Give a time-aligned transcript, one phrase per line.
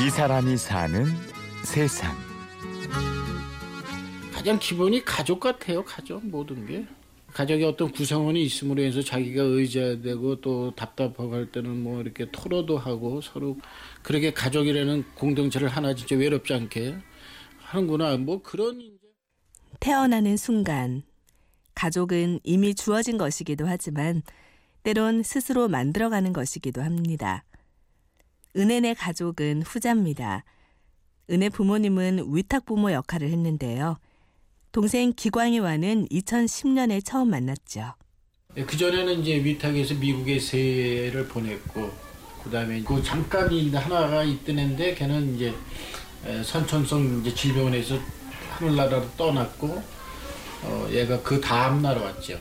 [0.00, 1.06] 이 사람이 사는
[1.64, 2.16] 세상.
[4.32, 5.84] 가장 기본이 가족 같아요.
[5.84, 6.86] 가족 모든 게.
[7.32, 13.20] 가족의 어떤 구성원이 있음으로 해서 자기가 의지되고 또 답답하고 할 때는 뭐 이렇게 토로도 하고
[13.20, 13.58] 서로
[14.02, 16.96] 그렇게 가족이라는 공동체를 하나 진짜 외롭지 않게
[17.58, 18.16] 하는구나.
[18.18, 18.96] 뭐 그런 이제
[19.80, 21.02] 태어나는 순간
[21.74, 24.22] 가족은 이미 주어진 것이기도 하지만
[24.84, 27.44] 때론 스스로 만들어가는 것이기도 합니다.
[28.56, 30.44] 은혜네 가족은 후자입니다.
[31.30, 33.98] 은혜 부모님은 위탁 부모 역할을 했는데요.
[34.72, 37.94] 동생 기광이와는 2010년에 처음 만났죠.
[38.54, 41.90] 그 전에는 이제 위탁에서 미국에 세를 보냈고
[42.42, 45.54] 그다음에 그 잠깐 이 하나가 있던 애인데 걔는 이제
[46.26, 47.98] 에, 선천성 이제 질병원에서
[48.50, 49.82] 하늘나라로 떠났고
[50.62, 52.38] 어, 얘가 그 다음 날 왔죠.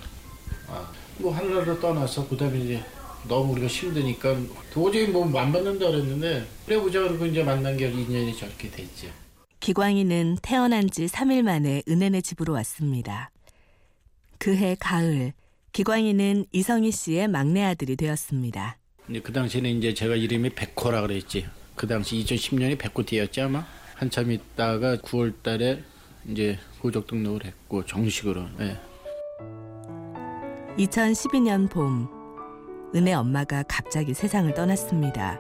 [0.68, 2.84] 아, 뭐 하늘나라로 떠나서 그다음에 이제
[3.28, 4.36] 너무 우리가 힘드니까
[4.72, 9.08] 도저히 뭐안 받는다 그랬는데 그래 보자 그러고 이제 만난 게 인연이 저렇게 됐죠.
[9.60, 13.32] 기광이는 태어난 지 3일 만에 은혜네 집으로 왔습니다.
[14.38, 15.34] 그해 가을
[15.74, 18.78] 기광이는 이성희 씨의 막내 아들이 되었습니다.
[19.06, 21.46] 근데 그 당시에는 이제 제가 이름이 백호라 그랬지.
[21.76, 23.66] 그 당시 2010년이 백호띠였지 아마.
[23.96, 25.84] 한참 있다가 9월 달에
[26.28, 28.48] 이제 고적 등록을 했고 정식으로.
[28.60, 28.78] 예.
[30.78, 32.17] 2012년 봄
[32.96, 35.40] 은혜 엄마가 갑자기 세상을 떠났습니다.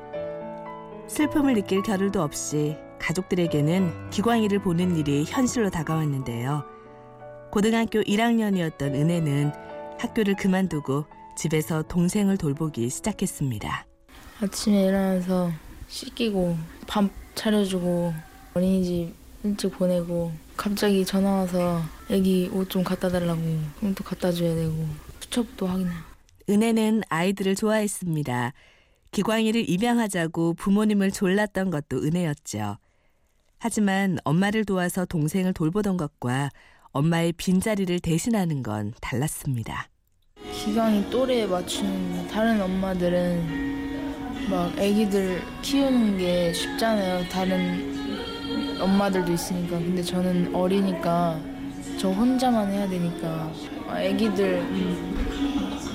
[1.07, 6.63] 슬픔을 느낄 겨를도 없이 가족들에게는 기광이를 보는 일이 현실로 다가왔는데요.
[7.51, 9.51] 고등학교 1학년이었던 은혜는
[9.99, 11.05] 학교를 그만두고
[11.37, 13.85] 집에서 동생을 돌보기 시작했습니다.
[14.41, 15.51] 아침에 일어나서
[15.87, 18.13] 씻기고 밥 차려주고
[18.53, 23.39] 어린이집 일찍 보내고 갑자기 전화 와서 애기 옷 좀 갖다 달라고
[23.79, 24.73] 그럼 또 갖다 줘야 되고
[25.21, 25.91] 수첩도 확인해
[26.49, 28.53] 은혜는 아이들을 좋아했습니다.
[29.11, 32.77] 기광이를 입양하자고 부모님을 졸랐던 것도 은혜였죠.
[33.59, 36.49] 하지만 엄마를 도와서 동생을 돌보던 것과
[36.91, 39.89] 엄마의 빈자리를 대신하는 건 달랐습니다.
[40.53, 47.27] 기강이 또래에 맞추는 다른 엄마들은 막 애기들 키우는 게 쉽잖아요.
[47.29, 47.97] 다른
[48.79, 49.77] 엄마들도 있으니까.
[49.77, 51.41] 근데 저는 어리니까
[51.97, 53.51] 저 혼자만 해야 되니까
[53.87, 54.61] 아, 애기들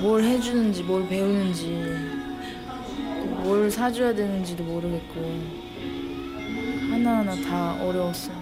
[0.01, 1.67] 뭘 해주는지 뭘 배우는지
[3.43, 5.21] 뭘 사줘야 되는지도 모르겠고
[6.89, 8.35] 하나하나 다 어려웠어요.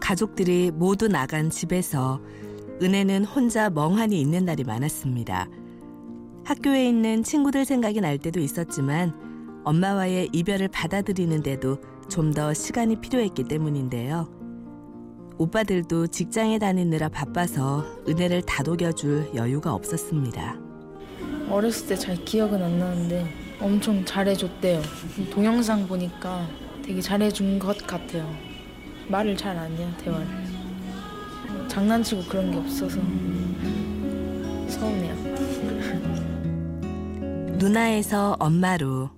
[0.00, 2.20] 가족들이 모두 나간 집에서
[2.82, 5.48] 은혜는 혼자 멍하니 있는 날이 많았습니다.
[6.44, 11.78] 학교에 있는 친구들 생각이 날 때도 있었지만 엄마와의 이별을 받아들이는데도
[12.08, 14.28] 좀 더 시간이 필요했기 때문인데요.
[15.36, 20.67] 오빠들도 직장에 다니느라 바빠서 은혜를 다독여줄 여유가 없었습니다.
[21.50, 23.26] 어렸을 때 잘 기억은 안 나는데
[23.60, 24.80] 엄청 잘해줬대요.
[25.30, 26.46] 동영상 보니까
[26.82, 28.32] 되게 잘해준 것 같아요.
[29.08, 30.26] 말을 잘 안 해요, 대화를.
[31.68, 32.98] 장난치고 그런 게 없어서
[34.68, 35.14] 서운해요.
[37.58, 39.10] 누나에서 엄마로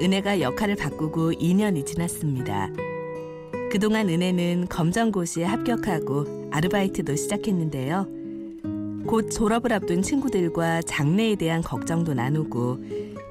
[0.00, 2.68] 은혜가 역할을 바꾸고 2년이 지났습니다.
[3.70, 8.06] 그동안 은혜는 검정고시에 합격하고 아르바이트도 시작했는데요.
[9.06, 12.78] 곧 졸업을 앞둔 친구들과 장래에 대한 걱정도 나누고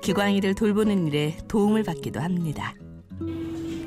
[0.02, 2.76] 기광이를 돌보는 일에 도움을 받기도 합니다.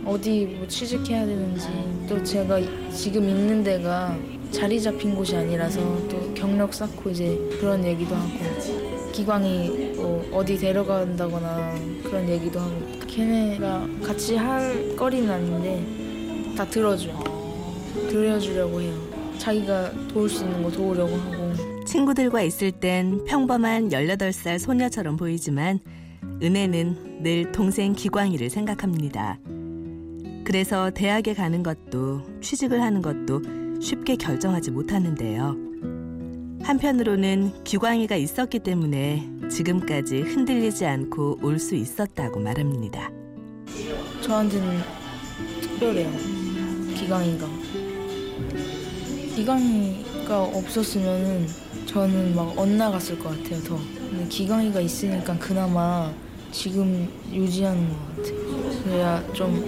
[0.04, 1.68] 어디 뭐 취직해야 되는지
[2.08, 2.58] 또 제가
[2.90, 4.16] 지금 있는 데가
[4.50, 8.28] 자리 잡힌 곳이 아니라서 또 경력 쌓고 이제 그런 얘기도 하고
[9.12, 12.72] 기광이 뭐 어디 데려간다거나 그런 얘기도 하고
[13.06, 17.18] 걔네가 같이 할 거리는 아닌데 다 들어줘요.
[18.08, 18.92] 들려주려고 해요.
[19.38, 21.43] 자기가 도울 수 있는 거 도우려고 하고
[21.94, 25.78] 친구들과 있을 땐 평범한 18살 소녀처럼 보이지만
[26.42, 29.38] 은혜는 늘 동생 기광이를 생각합니다.
[30.42, 33.42] 그래서 대학에 가는 것도 취직을 하는 것도
[33.80, 35.56] 쉽게 결정하지 못하는데요.
[36.64, 43.12] 한편으로는 기광이가 있었기 때문에 지금까지 흔들리지 않고 올 수 있었다고 말합니다.
[44.20, 44.80] 저한테는
[45.60, 46.10] 특별해요.
[46.96, 47.46] 기광이가.
[49.36, 51.63] 기광이가 없었으면은
[51.94, 53.76] 저는 막 엇나갔을 것 같아요, 더.
[53.76, 56.10] 근데 기광이가 있으니까 그나마
[56.50, 58.82] 지금 유지하는 것 같아요.
[58.82, 59.64] 그래야 좀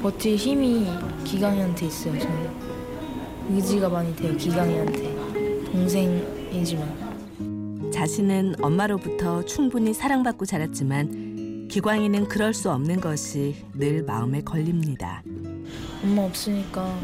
[0.00, 0.86] 버틸 힘이
[1.24, 2.50] 기광이한테 있어요, 저는.
[3.50, 5.14] 의지가 많이 돼요, 기광이한테.
[5.66, 7.90] 동생이지만.
[7.92, 15.22] 자신은 엄마로부터 충분히 사랑받고 자랐지만 기광이는 그럴 수 없는 것이 늘 마음에 걸립니다.
[16.02, 16.98] 엄마 없으니까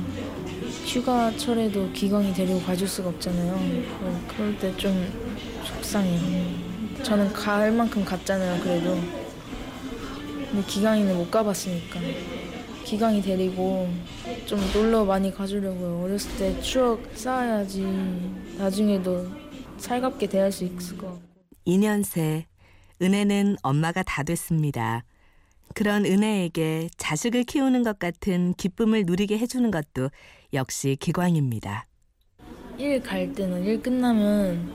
[0.87, 3.53] 휴가철에도 기광이 데리고 가줄 수가 없잖아요.
[4.01, 4.93] 어, 그럴 때 좀
[5.65, 7.03] 속상해요.
[7.03, 8.99] 저는 갈 만큼 갔잖아요, 그래도.
[10.51, 12.01] 근데 기광이는 못 가봤으니까.
[12.85, 13.89] 기광이 데리고
[14.47, 16.03] 좀 놀러 많이 가주려고요.
[16.05, 17.83] 어렸을 때 추억 쌓아야지
[18.59, 19.27] 나중에도
[19.79, 21.23] 살갑게 대할 수 있을 것 같고.
[21.67, 22.47] 2년 새
[23.03, 25.05] 은혜는 엄마가 다 됐습니다.
[25.75, 30.11] 그런 은혜에게 자식을 키우는 것 같은 기쁨을 누리게 해주는 것도
[30.53, 31.87] 역시 기광입니다.
[32.79, 34.73] 일 갈 때는 일 끝나면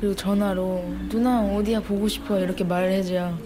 [0.00, 3.36] 그리고 전화로 누나 어디야 보고 싶어 이렇게 말을 해줘요.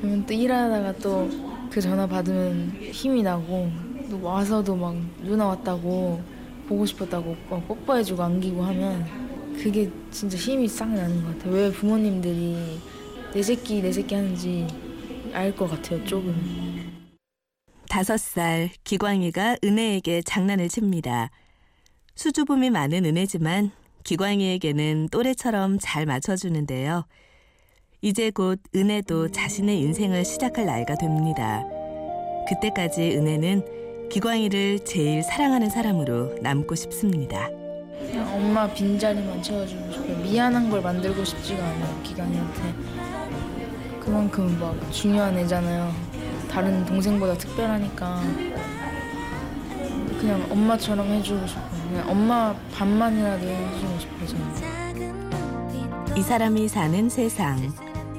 [0.00, 1.28] 그러면 또 일하다가 또
[1.70, 3.70] 그 전화 받으면 힘이 나고
[4.10, 6.20] 또 와서도 막 누나 왔다고
[6.66, 9.06] 보고 싶었다고 막 뽀뽀해주고 안기고 하면
[9.62, 11.54] 그게 진짜 힘이 싹 나는 것 같아요.
[11.54, 12.80] 왜 부모님들이
[13.32, 14.66] 내 새끼 내 새끼 하는지
[15.32, 16.34] 알 것 같아요 조금.
[17.88, 21.30] 다섯 살 기광이가 은혜에게 장난을 칩니다.
[22.14, 23.72] 수줍음이 많은 은혜지만
[24.04, 27.04] 기광이에게는 또래처럼 잘 맞춰주는데요.
[28.02, 31.64] 이제 곧 은혜도 자신의 인생을 시작할 나이가 됩니다.
[32.48, 37.48] 그때까지 은혜는 기광이를 제일 사랑하는 사람으로 남고 싶습니다.
[37.48, 40.16] 그냥 엄마 빈자리만 채워주고 싶어요.
[40.18, 42.74] 미안한 걸 만들고 싶지가 않아요, 기광이한테.
[44.00, 45.92] 그만큼 막 중요한 애잖아요.
[46.50, 48.22] 다른 동생보다 특별하니까.
[50.18, 51.70] 그냥 엄마처럼 해주고 싶어요.
[51.88, 56.16] 그냥 엄마 반만이라도 해주고 싶어요, 저는.
[56.16, 57.72] 이 사람이 사는 세상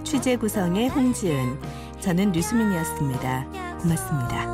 [0.04, 1.60] 취재 구성의 홍지은
[2.00, 3.46] 저는 류수민이었습니다.
[3.82, 4.51] 고맙습니다.